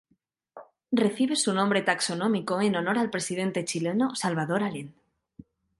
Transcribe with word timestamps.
Recibe 0.91 1.35
su 1.35 1.53
nombre 1.53 1.83
taxonómico 1.83 2.59
en 2.59 2.75
honor 2.75 2.97
al 2.97 3.11
presidente 3.11 3.63
chileno 3.65 4.15
Salvador 4.15 4.63
Allende. 4.63 4.97